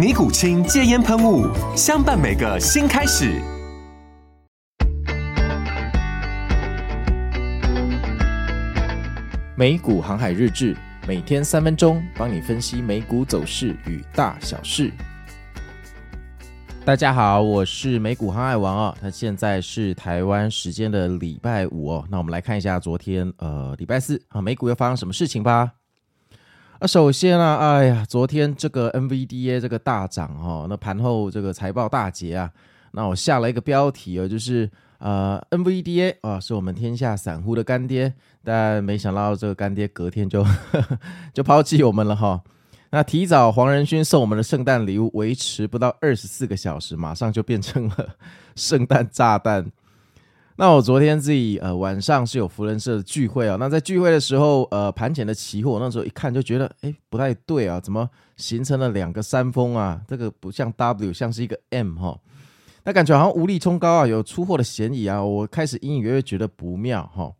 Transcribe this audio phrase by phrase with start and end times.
[0.00, 1.46] 尼古清戒烟喷雾，
[1.76, 3.38] 相伴每个新开始。
[9.54, 10.74] 美股航海日志，
[11.06, 14.90] 每天三分钟，帮你分析美股走势与大小事。
[16.82, 18.96] 大家好，我是美股航海王哦。
[19.02, 22.06] 那现在是台湾时间的礼拜五哦。
[22.10, 25.70] 那我们来看一下昨天，呃，礼拜四啊，美股又发生什么事情吧。
[26.82, 32.50] 那首先啊，哎呀，昨天这个 NVDA 这个大涨哈，那盘后这个财报大捷啊，
[32.92, 38.10] 那我下了一个标题啊，就是呃 NVDA 啊是我们天下散户的干爹，
[38.42, 40.98] 但没想到这个干爹隔天就呵 呵
[41.34, 42.40] 就抛弃我们了哈。
[42.92, 48.08] 那提早黄仁勋送我们的圣诞礼物，维持不到二十四个小时，马上就变成了
[48.56, 49.70] 圣诞炸弹。
[50.60, 59.98] 那我昨天自己呃晚上是有福人社的聚会啊，那在聚会的时候呃盘前的期货，那时候一看就觉得诶不太对啊，怎么形成了两个山峰啊？
[60.06, 62.20] 这个不像 W，像是一个 M 哈，
[62.84, 67.32] 那感觉好像无力冲高啊，有出货的嫌疑啊，我开始隐隐约约觉得不妙哈。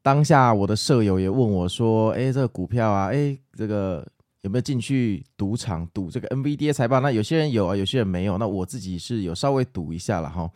[0.00, 4.02] 当下我的舍友也问我说，诶这个股票啊，诶这个
[4.40, 7.00] 有没有进去赌场赌这个 NVDA 财报？
[7.00, 10.50] 那有些人有啊，有些人没有，那我自己是有稍微赌一下了哈。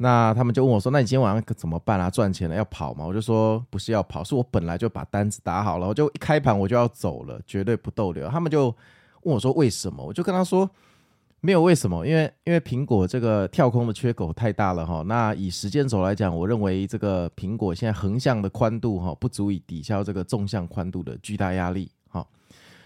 [0.00, 2.08] 那他们就问我说：“那你今天晚上怎么办啊？
[2.08, 8.66] 赚钱了要跑吗？”我就说：“不是要跑，是我本来就把单子打好了，我就一开盘我就要走了，绝对不逗留。”他们就
[9.22, 10.70] 问我说：“为什么？”我就跟他说
[11.42, 15.02] ：“没有为什么，因为因为苹果这个跳空的缺口太大了哈。
[15.04, 22.24] 那以时间轴来讲，我认为这个苹果现在横向的宽度哈不足以抵消这个纵向宽度的巨大压力哈。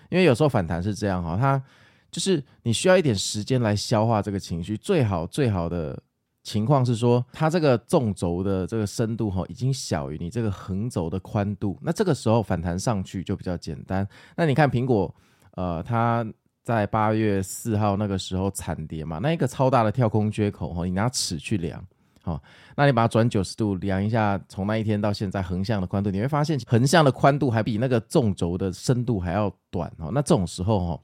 [0.08, 1.62] 因为有时候反弹是这样哈，它
[2.10, 6.02] 就是你需要一点时间来消化这个情绪，最好最好的。”
[6.42, 14.06] 情况是说，它这个纵轴的这个深度哈，已经小于你这个横轴的宽度，那这个时候反弹上去就比较简单。
[14.36, 15.14] 那你看苹果，
[15.52, 16.26] 呃，它
[16.64, 21.84] 在八月四号那个时候惨跌嘛，那一个超大的跳空缺口哈，你拿尺去量，
[22.22, 22.42] 好，
[22.76, 30.10] 那你把它转九十度量一下，从那一天到现在横向的宽度，你会发现横向的宽度还比那个纵轴的深度还要短哈。
[30.12, 31.00] 那这种时候哈。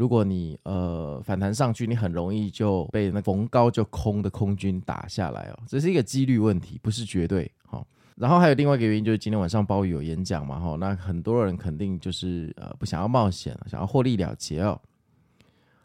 [0.00, 7.84] 如果你呃反弹上去，你很容易就被那逢高就空的空军打下来哦，这是一个几率问题，不是绝对哈。
[8.16, 14.80] 然后还有另外一个原因，就是今天晚上鲍宇有演讲嘛哈，那很多人肯定就是呃不想要冒险，想要获利了结哦。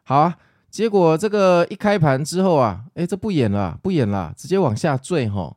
[0.03, 0.37] 好啊，
[0.69, 5.53] 结果这个一开盘之后啊，诶，这不演了，不演了，直接往下坠哈。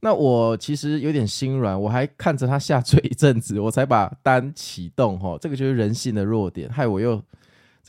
[0.00, 5.36] 那我其实有点心软，我还看着它下坠一阵子，我才把单启动哈。
[5.38, 7.22] 这个就是人性的弱点，害我又。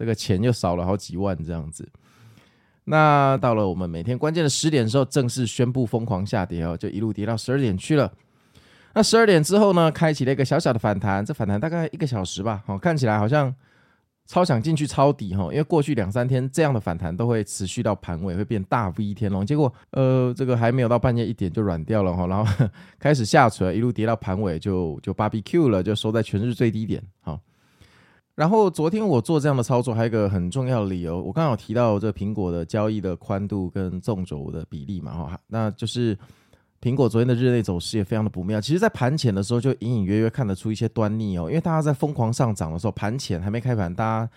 [0.01, 1.87] 这个钱又少了好几万这样子，
[2.85, 8.11] 那到了我们每天关键的十点的时候，正式宣布疯狂下跌哦，就一路跌到十二点去了。
[8.95, 13.53] 那十二点之后呢，开启了一个小小的反弹，这反弹大概一个小时吧，好，看起来好像
[14.25, 22.65] 超想进去抄底哈，因为过去两三天这样的反弹都会持续到盘尾，会变大 V 天龙，结果呃这个还没有到半夜一点就软掉了哈，然后
[22.97, 27.39] 开始下垂，一路跌到盘尾就就 BBQ 了，就收在全日最低点，好。
[28.33, 36.17] 然后昨天我做这样的操作，还有一个很重要的理由，我刚刚有提到这苹果的交易的宽度跟纵轴的比例嘛，哈，那就是
[36.81, 38.59] 苹果昨天的日内走势也非常的不妙。
[38.59, 44.31] 其实，在盘前的时候就隐隐约约看得出一些端倪哦，因为大家在疯狂上涨的时候，盘前还没开盘，大家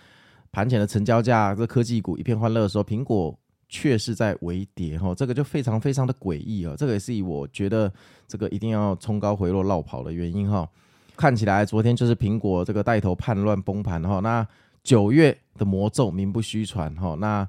[0.51, 3.33] 盘前的成交价这科技股一片欢乐的时候，苹果
[3.69, 7.91] 却是在微跌哈，这个就非常非常的诡异啊，这个也是以我觉得
[8.27, 10.69] 这个一定要冲高回落落跑的原因哈。
[11.15, 14.47] 看起来昨天就是苹果这个带头叛乱崩盘哈，那
[14.83, 17.47] 九月的魔咒名不虚传哈，那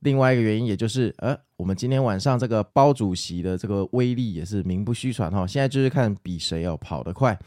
[0.00, 7.38] 另外一个原因也就是呃，我们今天晚上这个包主席的这个威力也是名不虚传哈，现在就是看比谁要跑得快。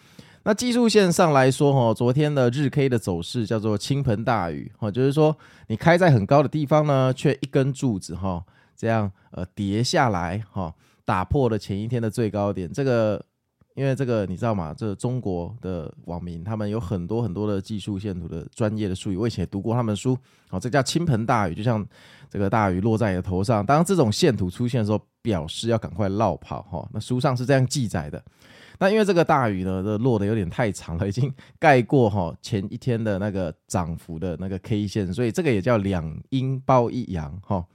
[0.44, 8.44] 那技术线上来说哈，昨天的日 K 的走势叫做倾盆大雨哈，就是说你开在很高的地方呢，却一根柱子哈
[8.76, 10.74] 这样呃跌下来哈。
[11.06, 12.72] 打破了前一天的最高点。
[12.72, 13.20] 这个，
[13.80, 14.76] 因为这个你知道吗？
[14.78, 20.18] 这、中国的网民他们有很多很多的技术线图的专业的术语，我以前也读过他们的书。
[20.50, 21.86] 好，这叫倾盆大雨，就像
[22.30, 23.66] 这个大雨落在你的头上。
[23.66, 26.86] 当这种线图出现的时候，表示要赶快落跑哈。
[26.92, 28.22] 那书上是这样记载的。
[28.80, 37.66] 那因为这个大雨呢，这落得有点太长了，已经盖过哈前一天的那个涨幅的那个 K 线，所以这个也叫两阴包一阳哈。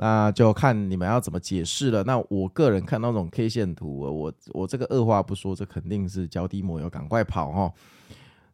[0.00, 2.02] 那就看你们要怎么解释了。
[2.04, 7.72] 那我个人看那种 K 线图，我我这个二话不说，这肯定是脚底抹油，赶快跑哈。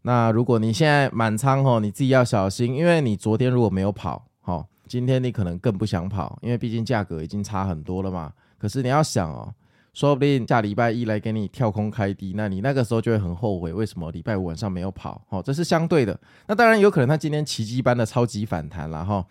[0.02, 8.32] 那如果你现在满仓哦，你自己要小心，因为你昨天如果没有跑哈，今天你可能更不想跑，因为毕竟价格已经差很多了嘛。
[8.58, 9.54] 可是你要想哦。
[9.94, 15.22] 说不定下礼拜一来给你跳空开低，那你那个时候就会很后悔，为什么礼拜五晚上没有跑？
[15.30, 16.20] 哦，这是相对的。
[16.46, 19.24] 那当然有可能他今天奇迹般的超级反弹了哈，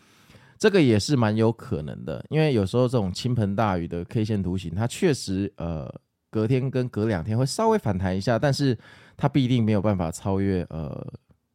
[0.66, 2.26] 这个也是蛮有可能的。
[2.30, 5.94] 因为有时候这种倾盆大雨的 K 线图形，它确实呃
[6.32, 8.76] 隔天跟隔两天会稍微反弹一下，但是
[9.16, 10.90] 它必定没有办法超越呃，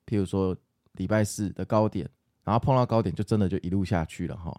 [0.07, 0.57] 譬如说
[0.93, 2.09] 礼拜四的高点，
[2.45, 4.57] 然后碰到高点就真的就一路下去了哈。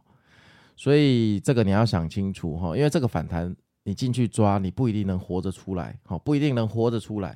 [0.76, 3.56] 所以这个你要想清楚哈，因为这个反弹。
[3.84, 7.36] 你进去抓，你不一定能活着出来，好，不一定能活着出来。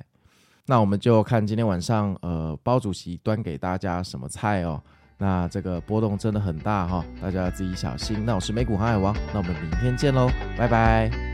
[0.64, 4.80] 那我们就看今天晚上，呃，包主席端给大家什么菜哦。
[5.18, 8.24] 那这个波动真的很大哈，大家自己小心。
[8.24, 11.25] 那我是美股航海王，那我们明天见喽，拜拜。